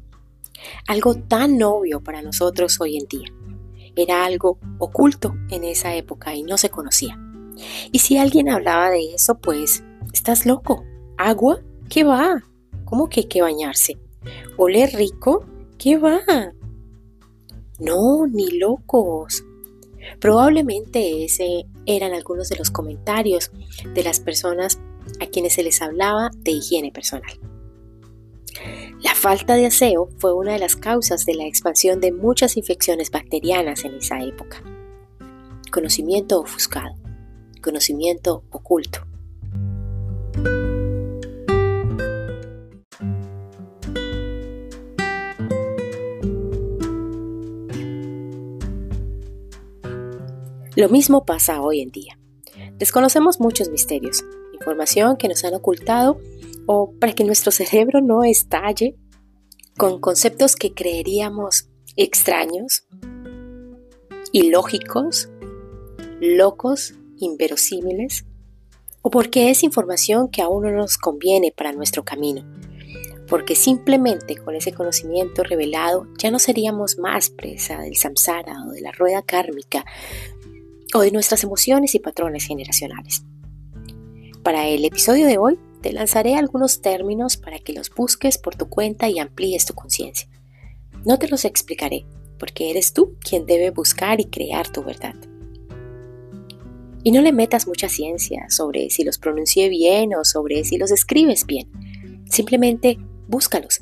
Algo 0.88 1.16
tan 1.16 1.62
obvio 1.62 2.02
para 2.02 2.22
nosotros 2.22 2.82
hoy 2.82 2.98
en 2.98 3.08
día. 3.08 3.28
era 3.96 4.24
algo 4.24 4.60
oculto 4.78 5.36
en 5.50 5.66
esa 5.66 5.94
época 5.96 6.34
y 6.34 6.44
no 6.44 6.58
se 6.58 6.70
conocía. 6.70 7.20
Y 7.92 8.00
si 8.00 8.18
alguien 8.18 8.50
hablaba 8.50 8.90
de 8.90 9.14
eso, 9.14 9.36
pues, 9.36 9.84
estás 10.14 10.46
loco. 10.46 10.84
¿Agua? 11.18 11.60
¿Qué 11.90 12.04
va? 12.04 12.44
¿Cómo 12.86 13.10
que 13.10 13.22
hay 13.22 13.28
que 13.28 13.42
bañarse? 13.42 13.98
¿Oler 14.58 14.92
rico? 14.94 15.46
¿Qué 15.78 15.98
va? 15.98 16.20
No, 17.80 18.28
ni 18.28 18.58
locos. 18.58 19.44
Probablemente 20.20 21.24
ese 21.24 21.66
eran 21.86 22.14
algunos 22.14 22.50
de 22.50 22.58
los 22.58 22.72
comentarios 22.72 23.52
de 23.94 24.04
las 24.04 24.20
personas 24.20 24.80
a 25.20 25.28
quienes 25.28 25.54
se 25.54 25.64
les 25.64 25.82
hablaba 25.82 26.30
de 26.38 26.52
higiene 26.52 26.92
personal. 26.92 27.40
La 29.02 29.16
falta 29.16 29.56
de 29.56 29.68
aseo 29.68 30.10
fue 30.18 30.34
una 30.34 30.54
de 30.54 30.60
las 30.60 30.76
causas 30.76 31.26
de 31.26 31.36
la 31.36 31.46
expansión 31.46 32.02
de 32.02 32.12
muchas 32.12 32.58
infecciones 32.58 33.12
bacterianas 33.12 33.86
en 33.86 33.96
esa 33.96 34.20
época. 34.22 34.62
Conocimiento 35.72 36.42
ofuscado, 36.42 36.96
conocimiento 37.62 38.44
oculto. 38.52 39.06
Lo 50.76 50.88
mismo 50.88 51.26
pasa 51.26 51.62
hoy 51.62 51.82
en 51.82 51.90
día. 51.90 52.18
Desconocemos 52.78 53.42
muchos 53.42 53.68
misterios, 53.68 54.24
información 54.54 55.18
que 55.18 55.28
nos 55.28 55.44
han 55.44 55.54
ocultado 55.54 56.22
o 56.68 56.94
para 57.00 57.12
que 57.12 57.26
nuestro 57.26 57.52
cerebro 57.52 58.00
no 58.00 58.24
estalle 58.24 58.96
con 59.78 60.00
conceptos 60.00 60.56
que 60.56 60.74
creeríamos 60.74 61.68
extraños, 61.98 62.86
ilógicos, 64.32 65.30
locos, 66.22 66.94
inverosímiles, 67.20 68.26
o 69.02 69.10
porque 69.10 69.50
es 69.50 69.64
información 69.64 70.30
que 70.30 70.42
aún 70.42 70.64
no 70.64 70.72
nos 70.72 70.98
conviene 70.98 71.54
para 71.56 71.72
nuestro 71.72 72.04
camino, 72.04 72.46
porque 73.28 73.56
simplemente 73.56 74.38
con 74.38 74.56
ese 74.56 74.74
conocimiento 74.74 75.44
revelado 75.44 76.08
ya 76.18 76.32
no 76.32 76.40
seríamos 76.40 76.98
más 76.98 77.30
presa 77.30 77.80
del 77.80 77.96
samsara 77.96 78.66
o 78.68 78.72
de 78.72 78.82
la 78.82 78.92
rueda 78.92 79.22
kármica 79.22 79.86
o 80.94 81.02
de 81.02 81.12
nuestras 81.12 81.44
emociones 81.44 81.94
y 81.96 82.00
patrones 82.00 82.46
generacionales. 82.46 83.24
Para 84.44 84.68
el 84.68 84.84
episodio 84.84 85.28
de 85.28 85.38
hoy 85.38 85.60
te 85.82 85.94
lanzaré 85.94 86.36
algunos 86.36 86.82
términos 86.82 87.38
para 87.38 87.60
que 87.60 87.74
los 87.74 87.90
busques 87.90 88.38
por 88.38 88.56
tu 88.56 88.68
cuenta 88.68 89.08
y 89.10 89.20
amplíes 89.20 89.66
tu 89.66 89.74
conciencia. 89.74 90.28
No 91.06 91.20
te 91.20 91.28
los 91.28 91.46
explicaré, 91.46 92.06
porque 92.38 92.70
eres 92.70 92.94
tú 92.94 93.16
quien 93.22 93.46
debe 93.46 93.70
buscar 93.70 94.20
y 94.20 94.26
crear 94.26 94.70
tu 94.72 94.84
verdad. 94.84 95.16
Y 97.04 97.12
no 97.12 97.22
le 97.22 97.32
metas 97.32 97.68
mucha 97.68 97.88
ciencia 97.88 98.50
sobre 98.50 98.90
si 98.90 99.04
los 99.04 99.18
pronuncié 99.18 99.70
bien 99.70 100.14
o 100.16 100.26
sobre 100.26 100.64
si 100.64 100.78
los 100.78 100.92
escribes 100.92 101.46
bien. 101.46 101.70
Simplemente 102.30 102.98
búscalos 103.28 103.80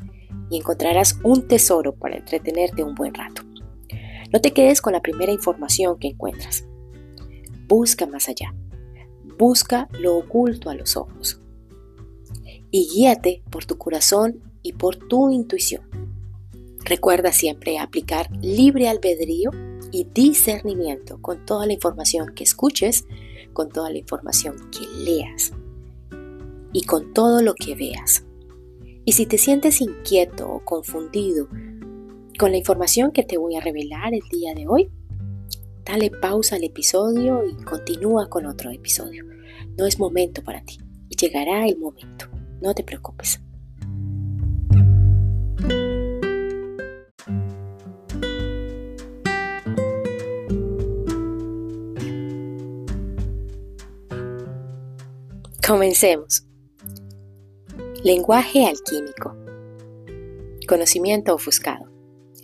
y 0.49 0.57
encontrarás 0.57 1.19
un 1.23 1.47
tesoro 1.47 1.93
para 1.93 2.17
entretenerte 2.17 2.83
un 2.83 2.95
buen 2.95 3.13
rato. 3.13 3.41
No 4.31 4.41
te 4.41 4.51
quedes 4.51 4.81
con 4.81 4.93
la 4.93 5.01
primera 5.01 5.31
información 5.31 5.97
que 5.99 6.09
encuentras. 6.09 6.65
Busca 7.67 8.05
más 8.05 8.29
allá. 8.29 8.53
Busca 9.37 9.87
lo 9.99 10.17
oculto 10.17 10.69
a 10.69 10.75
los 10.75 10.97
ojos. 10.97 11.41
Y 12.71 12.87
guíate 12.89 13.43
por 13.49 13.65
tu 13.65 13.77
corazón 13.77 14.41
y 14.61 14.73
por 14.73 14.95
tu 14.95 15.31
intuición. 15.31 15.89
Recuerda 16.83 17.31
siempre 17.31 17.79
aplicar 17.79 18.29
libre 18.41 18.87
albedrío 18.87 19.51
y 19.97 20.07
discernimiento 20.13 21.21
con 21.21 21.45
toda 21.45 21.65
la 21.65 21.73
información 21.73 22.33
que 22.35 22.43
escuches, 22.43 23.05
con 23.53 23.69
toda 23.69 23.89
la 23.89 23.97
información 23.97 24.69
que 24.71 24.85
leas 25.03 25.51
y 26.73 26.83
con 26.83 27.13
todo 27.13 27.41
lo 27.41 27.53
que 27.55 27.75
veas. 27.75 28.23
Y 29.05 29.13
si 29.13 29.25
te 29.25 29.37
sientes 29.37 29.81
inquieto 29.81 30.49
o 30.49 30.63
confundido 30.63 31.47
con 32.37 32.51
la 32.51 32.57
información 32.57 33.11
que 33.11 33.23
te 33.23 33.37
voy 33.37 33.55
a 33.55 33.61
revelar 33.61 34.13
el 34.13 34.21
día 34.29 34.53
de 34.53 34.67
hoy, 34.67 34.91
Dale 35.87 36.11
pausa 36.11 36.57
al 36.57 36.65
episodio 36.65 37.45
y 37.45 37.55
continúa 37.63 38.27
con 38.27 38.45
otro 38.45 38.71
episodio. 38.71 39.23
No 39.77 39.85
es 39.85 39.99
momento 39.99 40.43
para 40.43 40.61
ti 40.65 40.79
y 41.07 41.15
llegará 41.15 41.65
el 41.65 41.77
momento. 41.77 42.25
No 42.61 42.73
te 42.73 42.83
preocupes. 42.83 43.39
Comencemos. 55.67 56.45
Lenguaje 58.01 58.65
alquímico. 58.65 59.35
Conocimiento 60.65 61.35
ofuscado. 61.35 61.91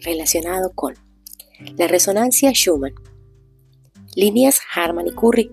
Relacionado 0.01 0.73
con 0.75 0.95
la 1.77 1.87
resonancia 1.87 2.51
Schumann 2.51 2.95
Líneas 4.13 4.59
Harman 4.75 5.07
y 5.07 5.11
Curry. 5.11 5.49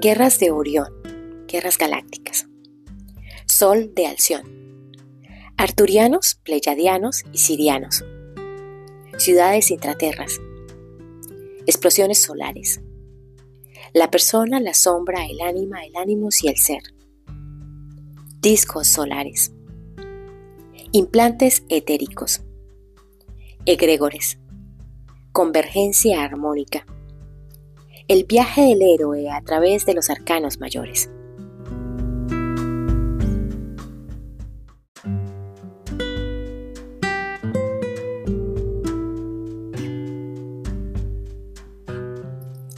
Guerras 0.00 0.38
de 0.38 0.52
Orión. 0.52 0.92
Guerras 1.48 1.78
galácticas. 1.78 2.46
Sol 3.46 3.92
de 3.96 4.06
Alción. 4.06 4.92
Arturianos, 5.56 6.36
Pleiadianos 6.44 7.24
y 7.32 7.38
Sirianos. 7.38 8.04
Ciudades 9.18 9.72
intraterras. 9.72 10.40
Explosiones 11.66 12.22
solares. 12.22 12.80
La 13.92 14.10
persona, 14.10 14.60
la 14.60 14.74
sombra, 14.74 15.26
el 15.26 15.40
ánima, 15.40 15.84
el 15.84 15.96
ánimo 15.96 16.28
y 16.42 16.48
el 16.48 16.56
ser. 16.56 16.82
Discos 18.40 18.88
solares. 18.88 19.52
Implantes 20.92 21.64
etéricos. 21.68 22.42
Egregores. 23.64 24.38
Convergencia 25.32 26.22
armónica 26.22 26.86
el 28.08 28.24
viaje 28.24 28.62
del 28.62 28.82
héroe 28.82 29.30
a 29.30 29.40
través 29.42 29.84
de 29.84 29.94
los 29.94 30.10
arcanos 30.10 30.60
mayores. 30.60 31.10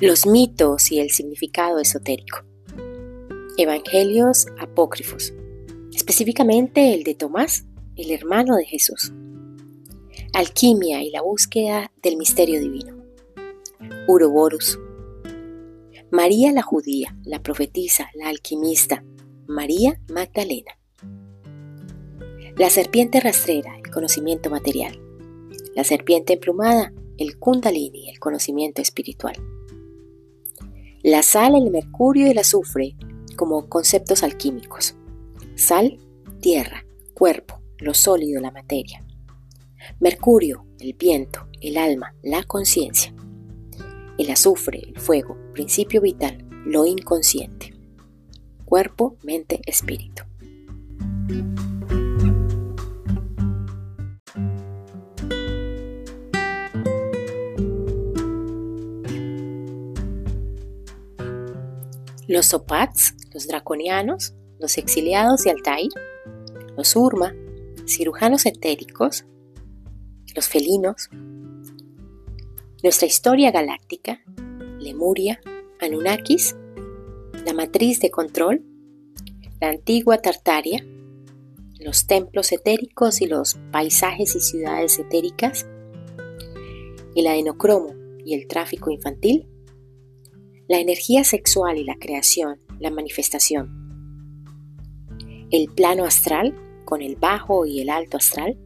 Los 0.00 0.26
mitos 0.26 0.92
y 0.92 1.00
el 1.00 1.10
significado 1.10 1.80
esotérico. 1.80 2.44
Evangelios 3.56 4.46
apócrifos, 4.60 5.34
específicamente 5.92 6.94
el 6.94 7.02
de 7.02 7.16
Tomás, 7.16 7.64
el 7.96 8.12
hermano 8.12 8.54
de 8.54 8.64
Jesús. 8.64 9.12
Alquimia 10.32 11.02
y 11.02 11.10
la 11.10 11.22
búsqueda 11.22 11.90
del 12.00 12.16
misterio 12.16 12.60
divino. 12.60 12.96
Uroboros, 14.06 14.78
María 16.12 16.52
la 16.52 16.62
judía, 16.62 17.18
la 17.24 17.42
profetisa, 17.42 18.08
la 18.14 18.28
alquimista, 18.28 19.02
María 19.48 20.00
Magdalena. 20.08 20.78
La 22.56 22.70
serpiente 22.70 23.18
rastrera, 23.18 23.76
el 23.76 23.90
conocimiento 23.90 24.48
material. 24.48 25.00
La 25.74 25.82
serpiente 25.82 26.34
emplumada, 26.34 26.92
el 27.18 27.36
kundalini, 27.40 28.08
el 28.10 28.20
conocimiento 28.20 28.80
espiritual. 28.80 29.34
La 31.08 31.22
sal, 31.22 31.54
el 31.54 31.70
mercurio 31.70 32.26
y 32.26 32.30
el 32.30 32.38
azufre 32.38 32.96
como 33.36 33.68
conceptos 33.68 34.22
alquímicos. 34.22 34.94
Sal, 35.54 35.98
tierra, 36.40 36.84
cuerpo, 37.14 37.62
lo 37.78 37.94
sólido, 37.94 38.40
la 38.40 38.50
materia. 38.50 39.04
Mercurio, 40.00 40.66
el 40.78 40.94
viento, 40.94 41.48
el 41.60 41.78
alma, 41.78 42.14
la 42.22 42.42
conciencia 42.42 43.14
el 44.18 44.30
azufre, 44.30 44.80
el 44.80 44.98
fuego, 44.98 45.38
principio 45.52 46.00
vital, 46.00 46.44
lo 46.66 46.84
inconsciente. 46.84 47.72
Cuerpo, 48.64 49.16
mente, 49.22 49.60
espíritu. 49.64 50.24
Los 62.28 62.46
Sopats, 62.46 63.14
los 63.32 63.48
draconianos, 63.48 64.34
los 64.58 64.76
exiliados 64.76 65.44
de 65.44 65.50
Altair, 65.50 65.88
los 66.76 66.94
Urma, 66.94 67.34
cirujanos 67.86 68.44
etéricos, 68.44 69.24
los 70.36 70.46
felinos, 70.46 71.08
nuestra 72.82 73.06
historia 73.06 73.50
galáctica, 73.50 74.20
Lemuria, 74.78 75.40
Anunnakis, 75.80 76.54
la 77.46 77.54
matriz 77.54 77.98
de 78.00 78.10
control, 78.10 78.62
la 79.60 79.70
antigua 79.70 80.18
Tartaria, 80.18 80.84
los 81.80 82.06
templos 82.06 82.52
etéricos 82.52 83.22
y 83.22 83.26
los 83.26 83.58
paisajes 83.72 84.36
y 84.36 84.40
ciudades 84.40 84.98
etéricas, 84.98 85.66
el 87.16 87.26
adenocromo, 87.26 87.94
y 88.28 88.34
el 88.34 88.46
tráfico 88.46 88.90
infantil, 88.90 89.48
la 90.68 90.78
energía 90.78 91.24
sexual 91.24 91.78
y 91.78 91.84
la 91.84 91.96
creación, 91.98 92.60
la 92.78 92.90
manifestación, 92.90 93.88
el 95.50 95.68
plano 95.68 96.04
astral 96.04 96.54
con 96.84 97.00
el 97.00 97.16
bajo 97.16 97.64
y 97.64 97.80
el 97.80 97.88
alto 97.88 98.18
astral, 98.18 98.58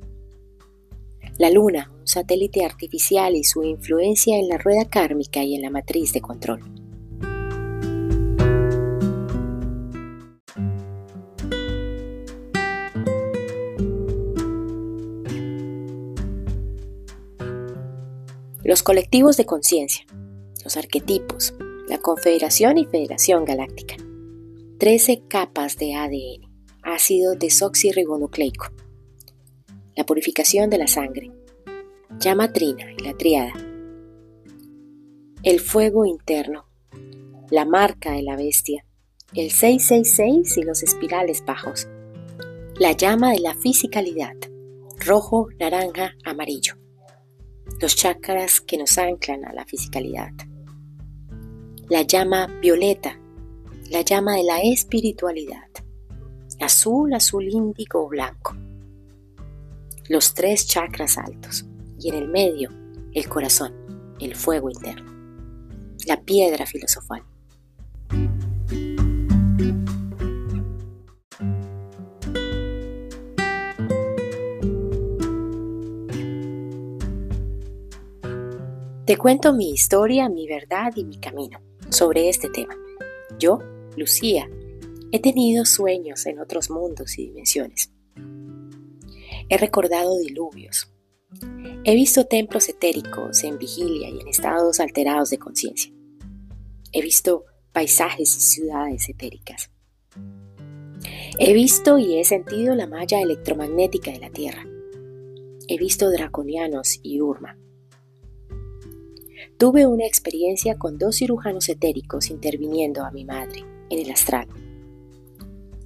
la 1.38 1.48
luna, 1.50 1.92
un 2.00 2.06
satélite 2.06 2.64
artificial 2.64 3.36
y 3.36 3.44
su 3.44 3.62
influencia 3.62 4.36
en 4.36 4.48
la 4.48 4.58
rueda 4.58 4.84
kármica 4.84 5.44
y 5.44 5.54
en 5.54 5.62
la 5.62 5.70
matriz 5.70 6.12
de 6.12 6.20
control. 6.20 6.60
Los 18.64 18.82
colectivos 18.82 19.36
de 19.36 19.44
conciencia, 19.44 20.04
los 20.64 20.76
arquetipos, 20.76 21.54
la 21.92 21.98
Confederación 21.98 22.78
y 22.78 22.86
Federación 22.86 23.44
Galáctica. 23.44 23.96
13 24.78 25.24
capas 25.28 25.76
de 25.76 25.94
ADN, 25.94 26.50
ácido 26.82 27.34
desoxirribonucleico. 27.34 28.68
La 29.94 30.06
purificación 30.06 30.70
de 30.70 30.78
la 30.78 30.86
sangre. 30.86 31.30
Llama 32.18 32.50
trina 32.50 32.90
y 32.96 33.02
la 33.02 33.12
triada. 33.12 33.52
El 35.42 35.60
fuego 35.60 36.06
interno. 36.06 36.64
La 37.50 37.66
marca 37.66 38.12
de 38.12 38.22
la 38.22 38.36
bestia. 38.36 38.86
El 39.34 39.50
666 39.50 40.56
y 40.56 40.62
los 40.62 40.82
espirales 40.82 41.44
bajos. 41.44 41.88
La 42.78 42.92
llama 42.92 43.32
de 43.32 43.40
la 43.40 43.54
fisicalidad. 43.54 44.36
Rojo, 44.96 45.48
naranja, 45.60 46.16
amarillo 46.24 46.76
los 47.80 47.96
chakras 47.96 48.60
que 48.60 48.78
nos 48.78 48.96
anclan 48.98 49.44
a 49.44 49.52
la 49.52 49.64
fisicalidad. 49.64 50.30
La 51.88 52.02
llama 52.02 52.46
violeta, 52.60 53.18
la 53.90 54.02
llama 54.02 54.36
de 54.36 54.44
la 54.44 54.62
espiritualidad. 54.62 55.68
Azul, 56.60 57.12
azul 57.12 57.48
índigo 57.48 58.04
o 58.04 58.08
blanco. 58.08 58.56
Los 60.08 60.32
tres 60.32 60.66
chakras 60.66 61.18
altos 61.18 61.66
y 61.98 62.08
en 62.08 62.14
el 62.14 62.28
medio 62.28 62.70
el 63.12 63.28
corazón, 63.28 63.74
el 64.20 64.34
fuego 64.36 64.70
interno. 64.70 65.12
La 66.06 66.22
piedra 66.22 66.64
filosofal. 66.66 67.24
Te 79.04 79.16
cuento 79.18 79.52
mi 79.52 79.72
historia, 79.72 80.28
mi 80.28 80.46
verdad 80.46 80.92
y 80.96 81.04
mi 81.04 81.18
camino 81.18 81.60
sobre 81.92 82.28
este 82.28 82.48
tema. 82.48 82.74
Yo, 83.38 83.58
Lucía, 83.96 84.48
he 85.12 85.20
tenido 85.20 85.64
sueños 85.64 86.24
en 86.26 86.40
otros 86.40 86.70
mundos 86.70 87.18
y 87.18 87.26
dimensiones. 87.26 87.92
He 89.48 89.58
recordado 89.58 90.18
diluvios. 90.18 90.90
He 91.84 91.94
visto 91.94 92.26
templos 92.26 92.68
etéricos 92.68 93.44
en 93.44 93.58
vigilia 93.58 94.08
y 94.08 94.20
en 94.20 94.28
estados 94.28 94.80
alterados 94.80 95.30
de 95.30 95.38
conciencia. 95.38 95.92
He 96.92 97.02
visto 97.02 97.44
paisajes 97.72 98.36
y 98.36 98.40
ciudades 98.40 99.08
etéricas. 99.08 99.70
He 101.38 101.52
visto 101.54 101.98
y 101.98 102.18
he 102.18 102.24
sentido 102.24 102.74
la 102.74 102.86
malla 102.86 103.20
electromagnética 103.20 104.12
de 104.12 104.18
la 104.20 104.30
Tierra. 104.30 104.64
He 105.68 105.78
visto 105.78 106.10
draconianos 106.10 107.00
y 107.02 107.20
Urma. 107.20 107.58
Tuve 109.62 109.86
una 109.86 110.06
experiencia 110.06 110.76
con 110.76 110.98
dos 110.98 111.18
cirujanos 111.18 111.68
etéricos 111.68 112.30
interviniendo 112.30 113.04
a 113.04 113.12
mi 113.12 113.24
madre 113.24 113.64
en 113.90 114.00
el 114.00 114.10
astral. 114.10 114.48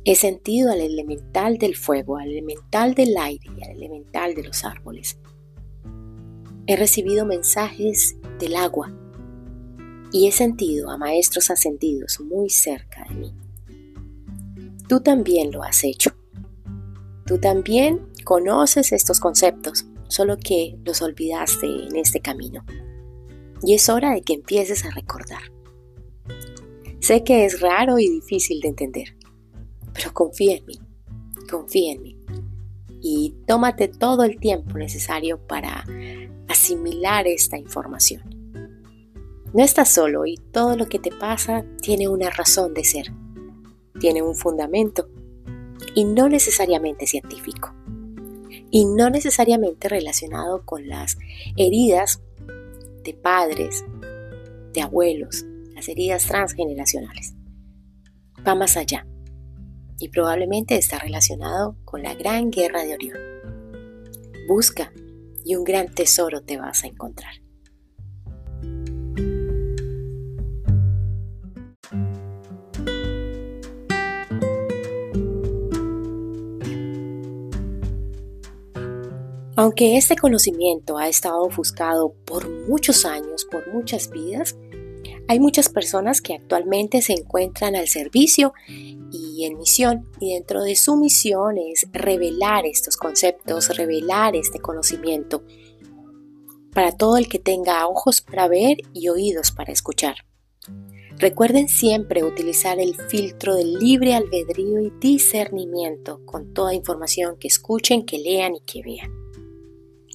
He 0.02 0.14
sentido 0.14 0.72
al 0.72 0.80
elemental 0.80 1.58
del 1.58 1.76
fuego, 1.76 2.16
al 2.16 2.30
elemental 2.30 2.94
del 2.94 3.14
aire 3.18 3.44
y 3.54 3.62
al 3.62 3.72
elemental 3.72 4.34
de 4.34 4.44
los 4.44 4.64
árboles. 4.64 5.18
He 6.66 6.74
recibido 6.74 7.26
mensajes 7.26 8.16
del 8.38 8.56
agua 8.56 8.90
y 10.10 10.26
he 10.26 10.32
sentido 10.32 10.88
a 10.88 10.96
maestros 10.96 11.50
ascendidos 11.50 12.18
muy 12.20 12.48
cerca 12.48 13.04
de 13.10 13.14
mí. 13.14 13.34
Tú 14.88 15.00
también 15.00 15.52
lo 15.52 15.62
has 15.62 15.84
hecho. 15.84 16.12
Tú 17.26 17.36
también 17.36 18.08
conoces 18.24 18.92
estos 18.92 19.20
conceptos, 19.20 19.84
solo 20.08 20.38
que 20.38 20.78
los 20.82 21.02
olvidaste 21.02 21.66
en 21.66 21.96
este 21.96 22.20
camino 22.20 22.64
y 23.62 23.74
es 23.74 23.88
hora 23.88 24.12
de 24.12 24.22
que 24.22 24.34
empieces 24.34 24.84
a 24.84 24.90
recordar. 24.90 25.42
Sé 27.00 27.22
que 27.24 27.44
es 27.44 27.60
raro 27.60 27.98
y 27.98 28.08
difícil 28.08 28.60
de 28.60 28.68
entender, 28.68 29.16
pero 29.92 30.12
confía 30.12 30.56
en 30.56 30.66
mí, 30.66 30.78
confía 31.48 31.92
en 31.92 32.02
mí 32.02 32.16
y 33.00 33.34
tómate 33.46 33.88
todo 33.88 34.24
el 34.24 34.38
tiempo 34.40 34.78
necesario 34.78 35.38
para 35.38 35.84
asimilar 36.48 37.26
esta 37.26 37.56
información. 37.56 38.22
No 39.52 39.62
estás 39.62 39.90
solo 39.90 40.26
y 40.26 40.36
todo 40.36 40.76
lo 40.76 40.86
que 40.86 40.98
te 40.98 41.10
pasa 41.10 41.64
tiene 41.80 42.08
una 42.08 42.30
razón 42.30 42.74
de 42.74 42.84
ser, 42.84 43.12
tiene 44.00 44.22
un 44.22 44.34
fundamento 44.34 45.08
y 45.94 46.04
no 46.04 46.28
necesariamente 46.28 47.06
científico 47.06 47.72
y 48.70 48.84
no 48.84 49.10
necesariamente 49.10 49.88
relacionado 49.88 50.64
con 50.64 50.88
las 50.88 51.16
heridas 51.56 52.20
de 53.06 53.14
padres, 53.14 53.84
de 54.74 54.82
abuelos, 54.82 55.46
las 55.74 55.88
heridas 55.88 56.26
transgeneracionales. 56.26 57.34
Va 58.46 58.56
más 58.56 58.76
allá 58.76 59.06
y 59.98 60.08
probablemente 60.08 60.76
está 60.76 60.98
relacionado 60.98 61.76
con 61.84 62.02
la 62.02 62.14
gran 62.14 62.50
guerra 62.50 62.82
de 62.82 62.94
Orión. 62.94 63.18
Busca 64.48 64.92
y 65.44 65.54
un 65.54 65.62
gran 65.62 65.94
tesoro 65.94 66.42
te 66.42 66.56
vas 66.56 66.82
a 66.82 66.88
encontrar. 66.88 67.45
Aunque 79.58 79.96
este 79.96 80.16
conocimiento 80.16 80.98
ha 80.98 81.08
estado 81.08 81.42
ofuscado 81.42 82.12
por 82.26 82.46
muchos 82.68 83.06
años, 83.06 83.46
por 83.46 83.72
muchas 83.72 84.10
vidas, 84.10 84.54
hay 85.28 85.40
muchas 85.40 85.70
personas 85.70 86.20
que 86.20 86.34
actualmente 86.34 87.00
se 87.00 87.14
encuentran 87.14 87.74
al 87.74 87.88
servicio 87.88 88.52
y 89.10 89.46
en 89.46 89.56
misión, 89.56 90.10
y 90.20 90.34
dentro 90.34 90.62
de 90.62 90.76
su 90.76 90.96
misión 90.96 91.56
es 91.56 91.86
revelar 91.92 92.66
estos 92.66 92.98
conceptos, 92.98 93.74
revelar 93.74 94.36
este 94.36 94.58
conocimiento 94.58 95.42
para 96.74 96.92
todo 96.92 97.16
el 97.16 97.26
que 97.26 97.38
tenga 97.38 97.88
ojos 97.88 98.20
para 98.20 98.48
ver 98.48 98.76
y 98.92 99.08
oídos 99.08 99.52
para 99.52 99.72
escuchar. 99.72 100.16
Recuerden 101.18 101.70
siempre 101.70 102.24
utilizar 102.24 102.78
el 102.78 102.94
filtro 102.94 103.54
del 103.54 103.78
libre 103.78 104.14
albedrío 104.14 104.80
y 104.80 104.92
discernimiento 105.00 106.20
con 106.26 106.52
toda 106.52 106.74
información 106.74 107.38
que 107.38 107.48
escuchen, 107.48 108.04
que 108.04 108.18
lean 108.18 108.56
y 108.56 108.60
que 108.60 108.82
vean. 108.82 109.25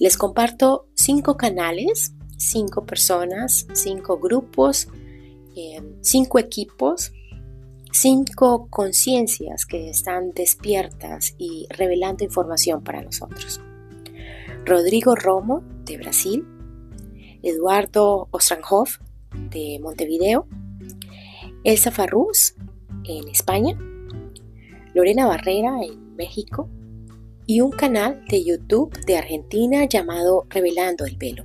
Les 0.02 0.16
comparto 0.16 0.88
cinco 0.96 1.36
canales, 1.36 2.12
cinco 2.36 2.84
personas, 2.84 3.68
cinco 3.72 4.18
grupos, 4.18 4.88
em, 5.54 5.94
cinco 6.00 6.40
equipos, 6.40 7.12
cinco 7.92 8.66
conciencias 8.68 9.64
que 9.64 9.90
están 9.90 10.32
despiertas 10.32 11.36
y 11.38 11.68
revelando 11.70 12.24
información 12.24 12.82
para 12.82 13.00
nosotros. 13.00 13.60
Rodrigo 14.66 15.14
Romo, 15.14 15.62
de 15.84 15.98
Brasil, 15.98 16.48
Eduardo 17.44 18.26
Ostranhoff, 18.32 18.98
de 19.52 19.78
Montevideo, 19.80 20.48
Elsa 21.62 21.92
Farruz, 21.92 22.56
en 23.04 23.28
España, 23.28 23.78
Lorena 24.94 25.26
Barrera, 25.26 25.76
en 25.80 26.16
México, 26.16 26.68
y 27.46 27.60
un 27.60 27.70
canal 27.70 28.24
de 28.28 28.44
YouTube 28.44 28.92
de 29.04 29.16
Argentina 29.16 29.84
llamado 29.84 30.46
Revelando 30.48 31.04
el 31.04 31.16
Velo. 31.16 31.44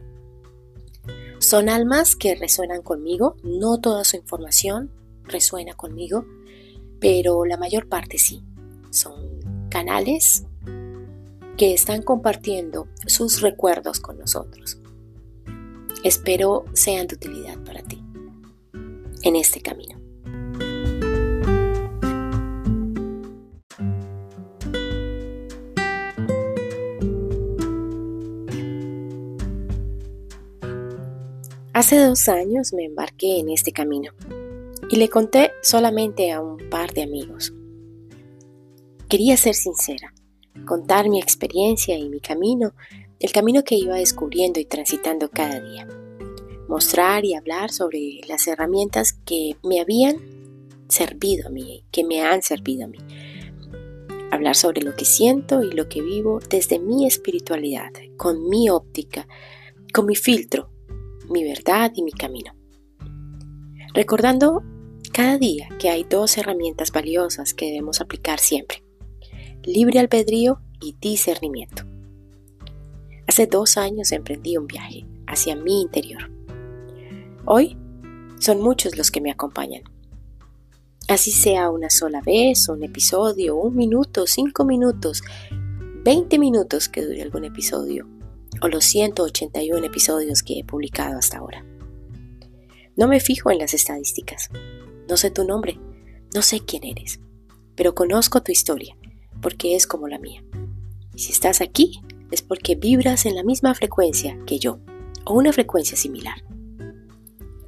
Son 1.40 1.70
almas 1.70 2.16
que 2.16 2.36
resuenan 2.36 2.82
conmigo, 2.82 3.36
no 3.44 3.80
toda 3.80 4.04
su 4.04 4.18
información 4.18 4.92
resuena 5.24 5.74
conmigo, 5.74 6.26
pero 7.00 7.46
la 7.46 7.58
mayor 7.58 7.88
parte 7.88 8.18
sí. 8.18 8.44
Son 8.90 9.68
canales 9.70 10.46
que 11.58 11.74
están 11.74 12.02
compartiendo 12.02 12.88
sus 13.06 13.42
recuerdos 13.42 14.00
con 14.00 14.18
nosotros. 14.18 14.80
Espero 16.04 16.66
sean 16.74 17.08
de 17.08 17.16
utilidad 17.16 17.58
para 17.64 17.82
ti 17.82 18.02
en 19.24 19.36
este 19.36 19.62
camino. 19.62 19.97
Hace 31.88 32.06
dos 32.06 32.28
años 32.28 32.74
me 32.74 32.84
embarqué 32.84 33.40
en 33.40 33.48
este 33.48 33.72
camino 33.72 34.12
y 34.90 34.98
le 34.98 35.08
conté 35.08 35.52
solamente 35.64 36.34
a 36.34 36.42
un 36.42 36.70
par 36.70 36.92
de 36.94 37.04
amigos. 37.04 37.54
Quería 39.08 39.38
ser 39.38 39.56
sincera, 39.56 40.14
contar 40.66 41.08
mi 41.08 41.22
experiencia 41.22 41.98
y 41.98 42.10
mi 42.10 42.20
camino, 42.20 42.74
el 43.22 43.32
camino 43.32 43.64
que 43.64 43.76
iba 43.76 43.96
descubriendo 43.96 44.60
y 44.60 44.66
transitando 44.66 45.30
cada 45.30 45.62
día. 45.62 45.88
Mostrar 46.68 47.24
y 47.24 47.36
hablar 47.36 47.72
sobre 47.72 48.20
las 48.28 48.48
herramientas 48.48 49.14
que 49.14 49.56
me 49.64 49.80
habían 49.80 50.18
servido 50.90 51.48
a 51.48 51.52
mí, 51.52 51.86
que 51.90 52.04
me 52.04 52.22
han 52.22 52.42
servido 52.42 52.84
a 52.84 52.88
mí. 52.90 52.98
Hablar 54.30 54.58
sobre 54.58 54.82
lo 54.82 54.94
que 54.94 55.06
siento 55.06 55.64
y 55.64 55.72
lo 55.72 55.88
que 55.88 56.02
vivo 56.02 56.42
desde 56.50 56.80
mi 56.80 57.08
espiritualidad, 57.08 57.94
con 58.18 58.50
mi 58.50 58.70
óptica, 58.70 59.26
con 59.94 60.06
mi 60.06 60.18
filtro, 60.18 60.67
mi 61.30 61.44
verdad 61.44 61.92
y 61.96 62.04
mi 62.04 62.12
camino. 62.12 62.54
Recordando 63.94 64.64
cada 65.14 65.38
día 65.38 65.70
que 65.80 65.90
hay 65.90 66.04
dos 66.04 66.38
herramientas 66.38 66.92
valiosas 66.92 67.54
que 67.54 67.66
debemos 67.68 68.02
aplicar 68.02 68.40
siempre. 68.40 68.84
Libre 69.64 70.00
albedrío 70.00 70.62
y 70.80 70.96
discernimiento. 71.00 71.84
Hace 73.28 73.48
dos 73.48 73.78
años 73.78 74.12
emprendí 74.12 74.58
un 74.58 74.68
viaje 74.68 75.06
hacia 75.26 75.56
mi 75.56 75.82
interior. 75.82 76.32
Hoy 77.46 77.78
son 78.40 78.62
muchos 78.62 78.98
los 78.98 79.12
que 79.12 79.22
me 79.22 79.32
acompañan. 79.32 79.82
Así 81.08 81.32
sea 81.32 81.70
una 81.70 81.90
sola 81.90 82.22
vez, 82.22 82.70
un 82.70 82.84
episodio, 82.84 83.56
un 83.56 83.76
minuto, 83.76 84.28
cinco 84.28 84.66
minutos, 84.66 85.24
veinte 86.04 86.38
minutos 86.38 86.90
que 86.90 87.02
dure 87.02 87.22
algún 87.22 87.46
episodio, 87.46 88.08
o 88.62 88.68
los 88.68 88.86
181 88.86 89.86
episodios 89.86 90.44
que 90.44 90.60
he 90.60 90.64
publicado 90.64 91.18
hasta 91.18 91.38
ahora. 91.38 91.66
No 92.96 93.08
me 93.08 93.20
fijo 93.20 93.52
en 93.52 93.60
las 93.60 93.74
estadísticas. 93.74 94.50
No 95.08 95.18
sé 95.18 95.30
tu 95.30 95.46
nombre, 95.46 95.80
no 96.34 96.42
sé 96.42 96.60
quién 96.60 96.84
eres, 96.84 97.20
pero 97.76 97.96
conozco 97.96 98.42
tu 98.42 98.52
historia, 98.52 98.98
porque 99.42 99.76
es 99.76 99.88
como 99.88 100.08
la 100.08 100.20
mía. 100.20 100.44
Y 101.14 101.20
si 101.20 101.32
estás 101.32 101.62
aquí, 101.62 102.02
es 102.32 102.42
porque 102.42 102.76
vibras 102.76 103.26
en 103.26 103.36
la 103.36 103.44
misma 103.44 103.74
frecuencia 103.76 104.38
que 104.46 104.60
yo, 104.60 104.80
o 105.26 105.34
una 105.34 105.54
frecuencia 105.54 105.96
similar. 105.96 106.44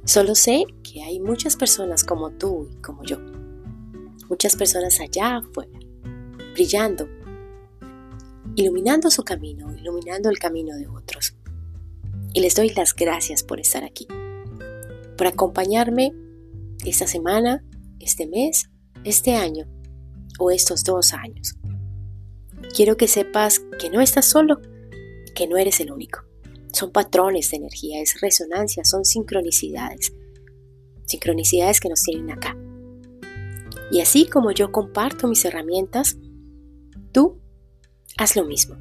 Solo 0.04 0.34
sé 0.34 0.64
que 0.82 1.02
hay 1.02 1.20
muchas 1.20 1.56
personas 1.56 2.04
como 2.04 2.30
tú 2.30 2.68
y 2.72 2.82
como 2.82 3.04
yo. 3.04 3.18
Muchas 4.28 4.56
personas 4.56 5.00
allá 5.00 5.36
afuera, 5.36 5.78
brillando 6.52 7.08
iluminando 8.56 9.10
su 9.10 9.22
camino, 9.24 9.74
iluminando 9.76 10.28
el 10.28 10.38
camino 10.38 10.76
de 10.76 10.86
otros. 10.86 11.36
Y 12.32 12.40
les 12.40 12.54
doy 12.54 12.70
las 12.70 12.94
gracias 12.94 13.42
por 13.42 13.60
estar 13.60 13.84
aquí, 13.84 14.06
por 15.16 15.26
acompañarme 15.26 16.12
esta 16.84 17.06
semana, 17.06 17.64
este 17.98 18.26
mes, 18.26 18.70
este 19.04 19.34
año 19.34 19.66
o 20.38 20.50
estos 20.50 20.84
dos 20.84 21.12
años. 21.12 21.56
Quiero 22.74 22.96
que 22.96 23.08
sepas 23.08 23.60
que 23.78 23.90
no 23.90 24.00
estás 24.00 24.26
solo, 24.26 24.60
que 25.34 25.46
no 25.46 25.56
eres 25.56 25.80
el 25.80 25.90
único. 25.90 26.20
Son 26.72 26.92
patrones 26.92 27.50
de 27.50 27.56
energía, 27.56 28.00
es 28.00 28.20
resonancia, 28.20 28.84
son 28.84 29.04
sincronicidades. 29.04 30.12
Sincronicidades 31.06 31.80
que 31.80 31.88
nos 31.88 32.02
tienen 32.02 32.30
acá. 32.30 32.56
Y 33.90 34.00
así 34.00 34.26
como 34.26 34.52
yo 34.52 34.70
comparto 34.70 35.26
mis 35.26 35.44
herramientas, 35.44 36.16
tú 37.12 37.40
Haz 38.20 38.36
lo 38.36 38.44
mismo. 38.44 38.76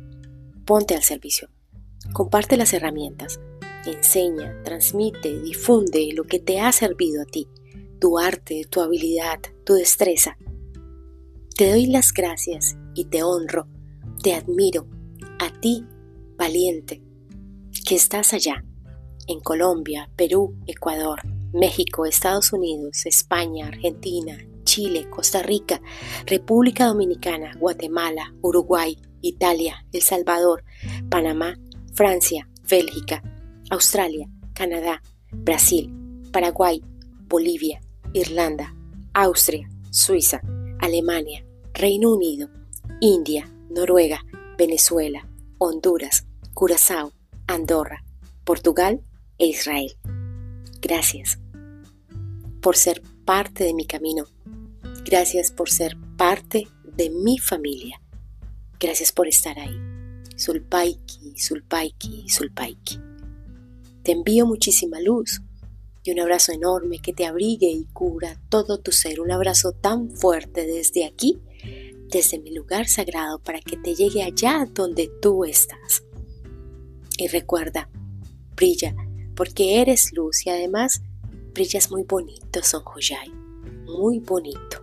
Ponte 0.65 0.95
al 0.95 1.02
servicio. 1.02 1.47
Comparte 2.12 2.58
las 2.58 2.73
herramientas. 2.73 3.39
Enseña, 3.86 4.62
transmite, 4.63 5.39
difunde 5.39 6.10
lo 6.13 6.25
que 6.25 6.39
te 6.39 6.60
ha 6.60 6.73
servido 6.73 7.21
a 7.21 7.25
ti, 7.25 7.47
tu 8.02 8.19
arte, 8.19 8.65
tu 8.69 8.82
habilidad, 8.82 9.39
tu 9.65 9.75
destreza. 9.75 10.38
Te 11.56 11.69
doy 11.69 11.86
las 11.86 12.12
gracias 12.12 12.75
y 12.93 13.06
te 13.06 13.23
honro, 13.23 13.69
te 14.21 14.34
admiro, 14.34 14.88
a 15.39 15.58
ti, 15.62 15.86
valiente, 16.36 17.02
que 17.88 17.95
estás 17.95 18.34
allá, 18.34 18.65
en 19.25 19.39
Colombia, 19.39 20.12
Perú, 20.17 20.58
Ecuador, 20.67 21.21
México, 21.54 22.06
Estados 22.06 22.52
Unidos, 22.52 23.06
España, 23.06 23.67
Argentina, 23.67 24.38
Chile, 24.65 25.10
Costa 25.10 25.41
Rica, 25.43 25.82
República 26.25 26.88
Dominicana, 26.88 27.54
Guatemala, 27.58 28.36
Uruguay, 28.41 28.97
Italia, 29.21 29.86
El 29.91 30.01
Salvador, 30.01 30.63
Panamá, 31.10 31.58
Francia, 31.93 32.47
Bélgica, 32.69 33.21
Australia, 33.69 34.27
Canadá, 34.53 35.01
Brasil, 35.32 35.91
Paraguay, 36.32 36.82
Bolivia, 37.27 37.82
Irlanda, 38.13 38.75
Austria, 39.13 39.69
Suiza, 39.89 40.41
Alemania, 40.79 41.45
Reino 41.73 42.12
Unido, 42.13 42.49
India, 43.01 43.51
Noruega, 43.69 44.23
Venezuela, 44.58 45.27
Honduras, 45.58 46.25
Curazao, 46.53 47.13
Andorra, 47.47 48.03
Portugal 48.43 49.01
e 49.38 49.47
Israel. 49.47 49.95
Gracias 50.82 51.39
por 52.62 52.75
ser 52.75 53.01
parte 53.25 53.63
de 53.63 53.73
mi 53.73 53.86
camino. 53.86 54.25
Gracias 55.05 55.51
por 55.51 55.69
ser 55.69 55.97
parte 56.17 56.67
de 56.84 57.10
mi 57.10 57.38
familia. 57.38 58.01
Gracias 58.80 59.12
por 59.12 59.28
estar 59.28 59.60
ahí. 59.60 59.78
Sulpaiki, 60.38 61.38
Sulpaiki, 61.38 62.30
Sulpaiki. 62.30 62.98
Te 64.04 64.13
envío 64.13 64.46
muchísima 64.46 65.02
luz 65.02 65.42
y 66.02 66.12
un 66.12 66.22
abrazo 66.22 66.54
enorme 66.54 67.00
que 67.00 67.12
te 67.12 67.26
abrigue 67.26 67.68
y 67.68 67.84
cura 67.92 68.39
todo 68.48 68.78
tu 68.78 68.94
ser. 68.94 69.20
Un 69.20 69.32
abrazo 69.32 69.74
tan 69.74 70.10
fuerte 70.10 70.65
desde 70.65 71.04
aquí, 71.04 71.42
desde 72.10 72.39
mi 72.39 72.52
lugar 72.52 72.88
sagrado, 72.88 73.39
para 73.39 73.60
que 73.60 73.76
te 73.76 73.96
llegue 73.96 74.24
allá 74.24 74.65
donde 74.74 75.12
tú 75.22 75.44
estás. 75.44 76.04
Y 77.18 77.28
recuerda, 77.28 77.89
brilla, 78.56 78.96
porque 79.36 79.82
eres 79.82 80.13
luz 80.13 80.46
y 80.46 80.52
además 80.52 81.02
brillas 81.54 81.92
muy 81.92 82.04
bonito, 82.04 82.63
Son 82.63 82.82
Joyai. 82.82 83.30
Muy 83.86 84.20
bonito. 84.20 84.82